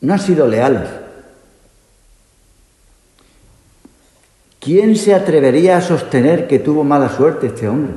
no 0.00 0.12
han 0.12 0.20
sido 0.20 0.46
leales. 0.46 0.88
¿Quién 4.60 4.94
se 4.94 5.12
atrevería 5.12 5.76
a 5.76 5.80
sostener 5.80 6.46
que 6.46 6.60
tuvo 6.60 6.84
mala 6.84 7.08
suerte 7.08 7.48
este 7.48 7.66
hombre? 7.66 7.94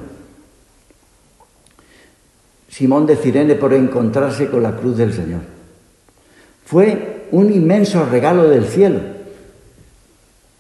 Simón 2.70 3.06
de 3.06 3.18
Cirene 3.18 3.54
por 3.54 3.72
encontrarse 3.76 4.48
con 4.48 4.64
la 4.64 4.76
cruz 4.76 4.98
del 4.98 5.14
Señor. 5.14 5.42
Fue 6.66 7.28
un 7.30 7.54
inmenso 7.54 8.04
regalo 8.04 8.50
del 8.50 8.66
cielo, 8.66 9.00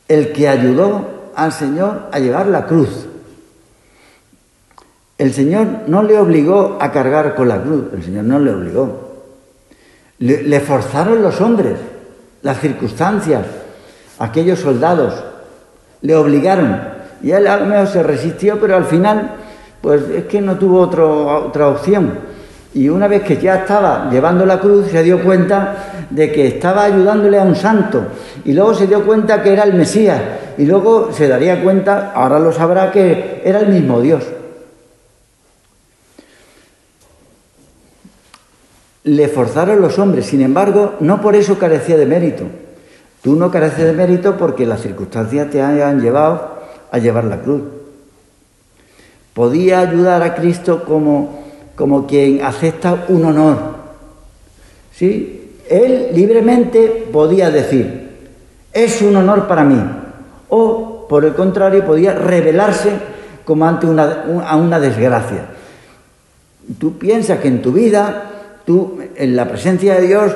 el 0.07 0.31
que 0.31 0.47
ayudó 0.47 1.11
al 1.35 1.51
Señor 1.51 2.09
a 2.11 2.19
llevar 2.19 2.47
la 2.47 2.65
cruz. 2.65 3.07
El 5.17 5.33
Señor 5.33 5.67
no 5.87 6.01
le 6.01 6.17
obligó 6.17 6.77
a 6.81 6.91
cargar 6.91 7.35
con 7.35 7.47
la 7.47 7.61
cruz, 7.61 7.85
el 7.93 8.03
Señor 8.03 8.23
no 8.23 8.39
le 8.39 8.51
obligó. 8.51 9.11
Le, 10.17 10.59
forzaron 10.59 11.21
los 11.21 11.41
hombres, 11.41 11.77
las 12.41 12.59
circunstancias, 12.59 13.45
aquellos 14.19 14.59
soldados, 14.59 15.23
le 16.01 16.15
obligaron. 16.15 16.79
Y 17.21 17.31
él 17.31 17.47
al 17.47 17.67
menos 17.67 17.89
se 17.91 18.01
resistió, 18.01 18.59
pero 18.59 18.75
al 18.75 18.85
final, 18.85 19.35
pues 19.81 20.01
es 20.09 20.25
que 20.25 20.41
no 20.41 20.57
tuvo 20.57 20.81
otra 20.81 21.67
opción. 21.67 22.19
Y 22.73 22.88
una 22.88 23.07
vez 23.07 23.23
que 23.23 23.38
ya 23.38 23.55
estaba 23.55 24.10
llevando 24.10 24.45
la 24.45 24.60
cruz, 24.60 24.88
se 24.89 25.03
dio 25.03 25.21
cuenta 25.21 26.05
de 26.10 26.31
que 26.31 26.47
estaba 26.47 26.84
ayudándole 26.84 27.38
a 27.38 27.43
un 27.43 27.55
santo. 27.55 28.07
Y 28.45 28.53
luego 28.53 28.73
se 28.73 28.88
dio 28.88 29.05
cuenta 29.05 29.43
que 29.43 29.51
era 29.51 29.63
el 29.63 29.73
Mesías. 29.73 30.21
Y 30.57 30.65
luego 30.65 31.12
se 31.12 31.27
daría 31.27 31.62
cuenta, 31.62 32.13
ahora 32.15 32.39
lo 32.39 32.53
sabrá, 32.53 32.91
que 32.91 33.41
era 33.43 33.60
el 33.60 33.67
mismo 33.67 33.99
Dios. 33.99 34.23
Le 39.03 39.27
forzaron 39.27 39.81
los 39.81 39.99
hombres, 39.99 40.27
sin 40.27 40.41
embargo, 40.41 40.95
no 40.99 41.21
por 41.21 41.36
eso 41.36 41.57
carecía 41.57 41.97
de 41.97 42.05
mérito. 42.05 42.43
Tú 43.21 43.36
no 43.36 43.51
careces 43.51 43.86
de 43.86 43.93
mérito 43.93 44.38
porque 44.38 44.65
las 44.65 44.81
circunstancias 44.81 45.49
te 45.49 45.62
hayan 45.62 46.01
llevado 46.01 46.60
a 46.91 46.97
llevar 46.99 47.25
la 47.25 47.41
cruz. 47.41 47.63
Podía 49.34 49.79
ayudar 49.79 50.23
a 50.23 50.36
Cristo 50.36 50.84
como, 50.86 51.40
como 51.81 52.05
quien 52.05 52.45
acepta 52.45 53.05
un 53.07 53.25
honor. 53.25 53.57
¿Sí? 54.93 55.57
Él 55.67 56.09
libremente 56.13 57.07
podía 57.11 57.49
decir, 57.49 58.09
es 58.71 59.01
un 59.01 59.15
honor 59.15 59.47
para 59.47 59.63
mí. 59.63 59.81
O, 60.49 61.07
por 61.09 61.25
el 61.25 61.33
contrario, 61.33 61.83
podía 61.83 62.13
rebelarse 62.13 62.91
como 63.43 63.67
ante 63.67 63.87
una, 63.87 64.25
a 64.47 64.55
una 64.57 64.79
desgracia. 64.79 65.45
Tú 66.77 66.99
piensas 66.99 67.39
que 67.39 67.47
en 67.47 67.63
tu 67.63 67.71
vida, 67.71 68.29
tú, 68.63 68.99
en 69.15 69.35
la 69.35 69.47
presencia 69.47 69.95
de 69.95 70.05
Dios, 70.05 70.31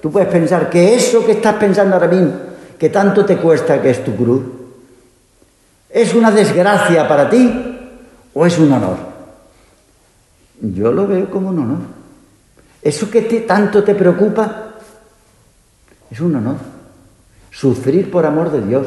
Tú 0.00 0.10
puedes 0.10 0.28
pensar 0.28 0.70
que 0.70 0.94
eso 0.94 1.24
que 1.24 1.32
estás 1.32 1.56
pensando 1.56 1.94
ahora 1.94 2.08
mismo, 2.08 2.32
que 2.78 2.88
tanto 2.88 3.24
te 3.24 3.36
cuesta 3.36 3.82
que 3.82 3.90
es 3.90 4.02
tu 4.02 4.16
cruz, 4.16 4.42
¿es 5.90 6.14
una 6.14 6.30
desgracia 6.30 7.06
para 7.06 7.28
ti 7.28 7.78
o 8.32 8.46
es 8.46 8.58
un 8.58 8.72
honor? 8.72 9.09
Yo 10.60 10.92
lo 10.92 11.06
veo 11.06 11.30
como 11.30 11.48
un 11.48 11.58
honor. 11.58 11.78
Eso 12.82 13.10
que 13.10 13.22
tanto 13.22 13.82
te 13.84 13.94
preocupa 13.94 14.74
es 16.10 16.20
un 16.20 16.34
honor. 16.34 16.56
Sufrir 17.50 18.10
por 18.10 18.26
amor 18.26 18.50
de 18.50 18.62
Dios, 18.66 18.86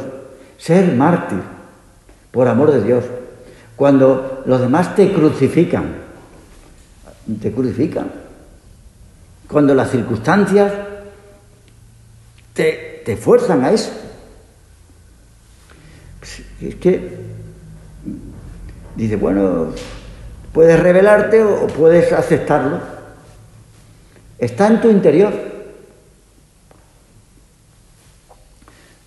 ser 0.57 0.95
mártir 0.95 1.39
por 2.31 2.47
amor 2.47 2.71
de 2.71 2.83
Dios. 2.83 3.03
Cuando 3.75 4.43
los 4.45 4.61
demás 4.61 4.95
te 4.95 5.11
crucifican, 5.11 5.95
te 7.41 7.51
crucifican. 7.51 8.11
Cuando 9.47 9.73
las 9.73 9.91
circunstancias 9.91 10.71
te, 12.53 13.17
fuerzan 13.19 13.63
a 13.63 13.71
eso. 13.71 13.91
Pues, 16.19 16.41
es 16.61 16.75
que 16.75 17.17
dice, 18.95 19.15
bueno, 19.15 19.73
puedes 20.53 20.79
rebelarte 20.79 21.43
o 21.43 21.67
puedes 21.67 22.11
aceptarlo. 22.13 22.79
Está 24.37 24.67
en 24.67 24.81
tu 24.81 24.89
interior. 24.89 25.33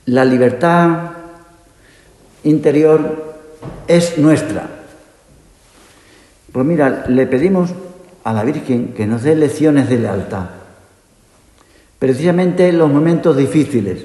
La 0.07 0.25
libertad 0.25 1.11
interior 2.45 3.35
es 3.89 4.19
nuestra. 4.19 4.69
Pues 6.53 6.67
mira, 6.67 7.05
le 7.09 7.27
pedimos 7.27 7.71
a 8.25 8.33
la 8.33 8.45
Virgen 8.45 8.95
que 8.95 9.07
nos 9.07 9.23
dé 9.23 9.35
lecciones 9.35 9.89
de 9.89 9.99
lealtad 9.99 10.47
precisamente 11.99 12.69
en 12.69 12.79
los 12.79 12.91
momentos 12.91 13.37
difíciles, 13.37 14.05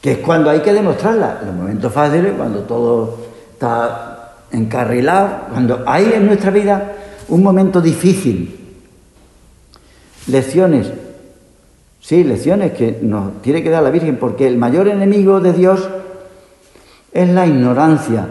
que 0.00 0.12
es 0.12 0.18
cuando 0.18 0.50
hay 0.50 0.60
que 0.60 0.72
demostrarla. 0.72 1.38
En 1.40 1.46
los 1.46 1.56
momentos 1.56 1.92
fáciles, 1.92 2.32
cuando 2.36 2.60
todo 2.60 3.18
está 3.52 4.13
encarrilado, 4.54 5.48
cuando 5.50 5.84
hay 5.86 6.12
en 6.14 6.26
nuestra 6.26 6.50
vida 6.50 6.92
un 7.28 7.42
momento 7.42 7.80
difícil. 7.80 8.60
Lecciones, 10.28 10.90
sí, 12.00 12.24
lecciones 12.24 12.72
que 12.72 12.98
nos 13.02 13.42
tiene 13.42 13.62
que 13.62 13.70
dar 13.70 13.82
la 13.82 13.90
Virgen, 13.90 14.16
porque 14.16 14.46
el 14.46 14.56
mayor 14.56 14.88
enemigo 14.88 15.40
de 15.40 15.52
Dios 15.52 15.88
es 17.12 17.28
la 17.28 17.46
ignorancia. 17.46 18.26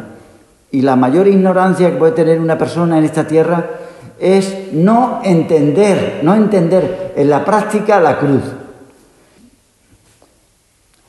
Y 0.72 0.82
la 0.82 0.96
mayor 0.96 1.28
ignorancia 1.28 1.92
que 1.92 1.98
puede 1.98 2.14
tener 2.14 2.40
una 2.40 2.58
persona 2.58 2.98
en 2.98 3.04
esta 3.04 3.28
tierra 3.28 3.70
es 4.20 4.74
no 4.74 5.22
entender, 5.24 6.22
no 6.24 6.34
entender 6.34 7.14
en 7.16 7.30
la 7.30 7.46
práctica 7.46 8.00
la 8.00 8.18
cruz. 8.18 8.42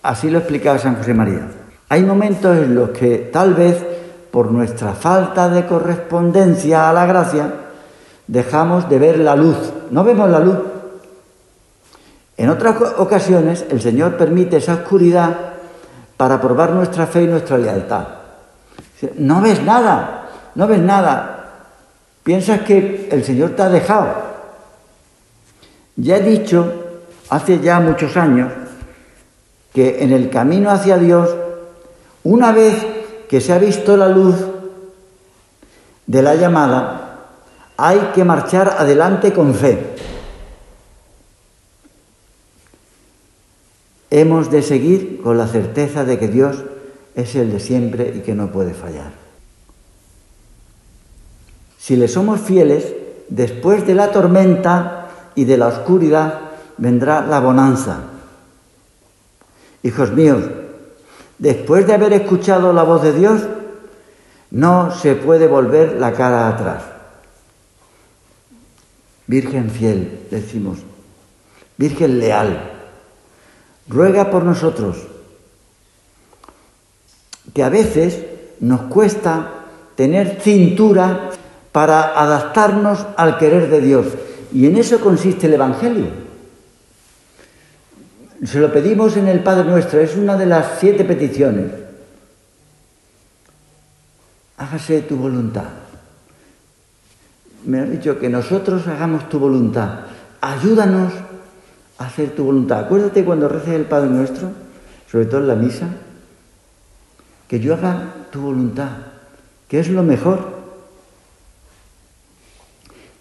Así 0.03 0.29
lo 0.29 0.39
explicaba 0.39 0.79
San 0.79 0.97
José 0.97 1.15
María. 1.15 1.49
Hay 1.89 2.03
momentos 2.03 2.57
en 2.59 2.75
los 2.75 2.91
que 2.91 3.31
tal 3.33 3.55
vez 3.55 3.94
por 4.35 4.51
nuestra 4.51 4.95
falta 4.95 5.49
de 5.49 5.65
correspondencia 5.65 6.91
a 6.91 6.93
la 6.93 7.07
gracia 7.07 7.55
dejamos 8.27 8.89
de 8.89 8.99
ver 8.99 9.21
la 9.21 9.37
luz, 9.37 9.57
no 9.93 10.03
vemos 10.03 10.29
la 10.29 10.41
luz. 10.41 10.59
En 12.37 12.49
otras 12.49 12.75
ocasiones 12.99 13.65
el 13.71 13.81
Señor 13.81 14.17
permite 14.17 14.57
esa 14.57 14.75
oscuridad 14.75 15.37
para 16.17 16.41
probar 16.41 16.73
nuestra 16.73 17.07
fe 17.07 17.23
y 17.23 17.27
nuestra 17.29 17.59
lealtad. 17.59 18.09
No 19.19 19.41
ves 19.41 19.63
nada, 19.63 20.31
no 20.57 20.67
ves 20.67 20.81
nada, 20.81 21.35
Piensas 22.25 22.63
que 22.63 23.09
el 23.13 23.23
Señor 23.23 23.51
te 23.51 23.63
ha 23.63 23.69
dejado. 23.69 24.15
Ya 25.95 26.17
he 26.17 26.23
dicho 26.23 26.73
hace 27.31 27.61
ya 27.61 27.79
muchos 27.79 28.17
años 28.17 28.51
que 29.73 30.03
en 30.03 30.11
el 30.11 30.29
camino 30.29 30.73
hacia 30.73 30.99
Dios, 30.99 31.33
una 32.25 32.51
vez 32.51 32.94
que 33.29 33.41
se 33.41 33.53
ha 33.53 33.59
visto 33.59 33.97
la 33.97 34.09
luz 34.09 34.37
de 36.07 36.23
la 36.23 36.35
llamada, 36.35 37.05
hay 37.77 38.11
que 38.15 38.25
marchar 38.25 38.77
adelante 38.79 39.33
con 39.33 39.55
fe. 39.55 39.97
Hemos 44.11 44.51
de 44.51 44.63
seguir 44.63 45.21
con 45.23 45.39
la 45.39 45.49
certeza 45.49 46.05
de 46.05 46.19
que 46.19 46.29
Dios 46.29 46.63
es 47.15 47.35
el 47.35 47.51
de 47.51 47.61
siempre 47.61 48.15
y 48.17 48.21
que 48.21 48.35
no 48.35 48.53
puede 48.53 48.75
fallar. 48.75 49.13
Si 51.79 51.97
le 51.97 52.09
somos 52.09 52.41
fieles, 52.41 52.95
después 53.29 53.87
de 53.87 53.95
la 53.95 54.11
tormenta 54.11 55.09
y 55.35 55.45
de 55.45 55.59
la 55.59 55.69
oscuridad 55.69 56.41
vendrá 56.79 57.21
la 57.27 57.41
bonanza. 57.41 57.99
Hijos 59.83 60.13
míos, 60.13 60.45
después 61.39 61.87
de 61.87 61.95
haber 61.95 62.13
escuchado 62.13 62.73
la 62.73 62.83
voz 62.83 63.03
de 63.03 63.13
Dios, 63.13 63.43
no 64.51 64.95
se 64.95 65.15
puede 65.15 65.47
volver 65.47 65.95
la 65.95 66.13
cara 66.13 66.49
atrás. 66.49 66.85
Virgen 69.27 69.71
fiel, 69.71 70.27
decimos, 70.31 70.79
Virgen 71.77 72.19
leal, 72.21 72.71
ruega 73.89 74.31
por 74.31 74.45
nosotros, 74.45 74.99
que 77.53 77.63
a 77.63 77.69
veces 77.69 78.25
nos 78.61 78.83
cuesta 78.83 79.65
tener 79.97 80.41
cintura 80.41 81.31
para 81.73 82.21
adaptarnos 82.21 83.05
al 83.17 83.39
querer 83.39 83.69
de 83.69 83.81
Dios. 83.81 84.07
Y 84.53 84.67
en 84.67 84.77
eso 84.77 85.01
consiste 85.01 85.47
el 85.47 85.55
Evangelio. 85.55 86.24
Se 88.45 88.61
lo 88.61 88.71
pedimos 88.71 89.17
en 89.17 89.29
el 89.29 89.41
Padre 89.41 89.65
Nuestro, 89.65 90.01
es 90.01 90.17
una 90.17 90.37
de 90.37 90.45
las 90.45 90.79
siete 90.79 91.05
peticiones. 91.05 91.71
Hágase 94.59 95.01
tu 95.03 95.17
voluntad. 95.17 95.65
Me 97.65 97.81
ha 97.81 97.85
dicho 97.85 98.19
que 98.19 98.29
nosotros 98.29 98.87
hagamos 98.87 99.29
tu 99.31 99.39
voluntad. 99.39 100.01
Ayúdanos 100.43 101.15
a 101.97 102.05
hacer 102.05 102.35
tu 102.35 102.45
voluntad. 102.45 102.81
Acuérdate 102.81 103.25
cuando 103.25 103.49
reces 103.49 103.75
el 103.75 103.87
Padre 103.87 104.11
Nuestro, 104.11 104.51
sobre 105.11 105.25
todo 105.25 105.41
en 105.41 105.49
la 105.49 105.55
misa, 105.55 105.89
que 107.49 107.61
yo 107.61 107.75
haga 107.75 108.27
tu 108.31 108.43
voluntad, 108.43 108.91
que 109.69 109.81
es 109.81 109.89
lo 109.89 110.03
mejor. 110.03 110.53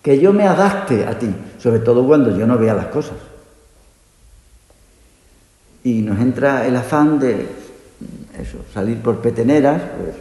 Que 0.02 0.20
yo 0.20 0.34
me 0.34 0.46
adapte 0.46 1.06
a 1.06 1.18
ti, 1.18 1.34
sobre 1.60 1.80
todo 1.80 2.06
cuando 2.06 2.38
yo 2.38 2.46
no 2.46 2.58
vea 2.58 2.74
las 2.74 2.88
cosas. 2.88 3.33
Y 5.84 6.02
nos 6.02 6.20
entra 6.20 6.66
el 6.66 6.76
afán 6.76 7.20
de 7.20 7.48
eso, 8.40 8.66
salir 8.74 9.02
por 9.02 9.22
peteneras, 9.22 9.82
pues. 9.98 10.16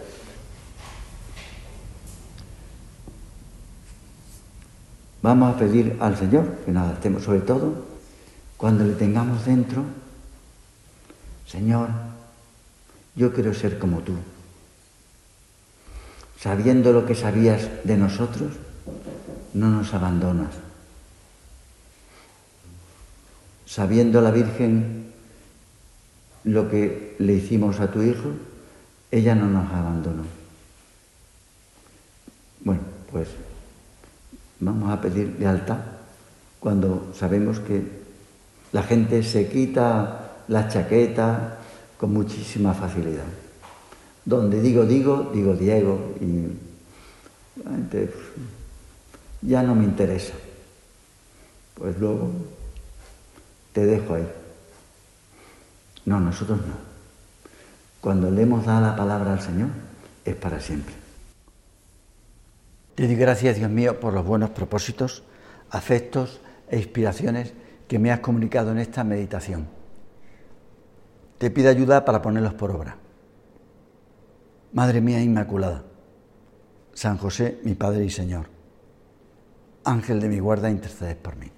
Vamos 5.22 5.54
a 5.54 5.58
pedir 5.58 5.96
al 6.00 6.16
Señor 6.16 6.58
que 6.64 6.72
nos 6.72 6.82
adaptemos, 6.82 7.22
sobre 7.22 7.40
todo 7.40 7.92
cuando 8.62 8.84
le 8.84 8.94
tengamos 8.94 9.44
dentro, 9.44 9.82
Señor, 11.48 11.88
yo 13.16 13.32
quiero 13.32 13.52
ser 13.54 13.76
como 13.76 13.98
tú. 14.02 14.14
Sabiendo 16.38 16.92
lo 16.92 17.04
que 17.04 17.16
sabías 17.16 17.68
de 17.82 17.96
nosotros, 17.96 18.52
no 19.54 19.68
nos 19.68 19.92
abandonas. 19.94 20.54
Sabiendo 23.66 24.20
la 24.20 24.30
Virgen 24.30 25.11
lo 26.44 26.68
que 26.68 27.16
le 27.18 27.34
hicimos 27.34 27.80
a 27.80 27.90
tu 27.90 28.02
hijo, 28.02 28.30
ella 29.10 29.34
no 29.34 29.46
nos 29.46 29.70
abandonó. 29.72 30.24
Bueno, 32.64 32.82
pues 33.10 33.28
vamos 34.60 34.90
a 34.90 35.00
pedir 35.00 35.36
lealtad 35.38 35.78
cuando 36.60 37.12
sabemos 37.14 37.60
que 37.60 37.82
la 38.72 38.82
gente 38.82 39.22
se 39.22 39.48
quita 39.48 40.22
la 40.48 40.68
chaqueta, 40.68 41.58
con 41.98 42.12
muchísima 42.12 42.74
facilidad. 42.74 43.24
Donde 44.24 44.60
digo, 44.60 44.84
digo, 44.84 45.30
digo 45.32 45.54
Diego 45.54 46.14
y 46.20 46.48
ya 49.42 49.62
no 49.62 49.74
me 49.74 49.84
interesa. 49.84 50.32
Pues 51.74 51.98
luego 51.98 52.30
te 53.72 53.86
dejo 53.86 54.14
ahí. 54.14 54.26
No, 56.04 56.20
nosotros 56.20 56.58
no. 56.58 56.74
Cuando 58.00 58.30
le 58.30 58.42
hemos 58.42 58.66
dado 58.66 58.80
la 58.80 58.96
palabra 58.96 59.32
al 59.32 59.40
Señor, 59.40 59.68
es 60.24 60.34
para 60.34 60.60
siempre. 60.60 60.94
Te 62.94 63.06
doy 63.06 63.16
gracias, 63.16 63.56
Dios 63.56 63.70
mío, 63.70 64.00
por 64.00 64.12
los 64.12 64.24
buenos 64.24 64.50
propósitos, 64.50 65.22
afectos 65.70 66.40
e 66.68 66.78
inspiraciones 66.78 67.52
que 67.88 67.98
me 67.98 68.10
has 68.10 68.20
comunicado 68.20 68.72
en 68.72 68.78
esta 68.78 69.04
meditación 69.04 69.66
te 71.42 71.50
pido 71.50 71.70
ayuda 71.70 72.04
para 72.04 72.22
ponerlos 72.22 72.54
por 72.54 72.70
obra. 72.70 72.96
Madre 74.72 75.00
mía 75.00 75.20
Inmaculada, 75.20 75.82
San 76.94 77.18
José, 77.18 77.58
mi 77.64 77.74
Padre 77.74 78.04
y 78.04 78.10
Señor, 78.10 78.46
Ángel 79.82 80.20
de 80.20 80.28
mi 80.28 80.38
guarda, 80.38 80.70
intercedes 80.70 81.16
por 81.16 81.34
mí. 81.34 81.50